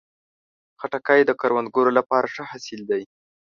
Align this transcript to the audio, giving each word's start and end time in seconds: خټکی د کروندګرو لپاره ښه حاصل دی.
خټکی 0.79 1.21
د 1.25 1.31
کروندګرو 1.41 1.91
لپاره 1.99 2.25
ښه 2.33 2.43
حاصل 2.49 2.81
دی. 2.89 3.03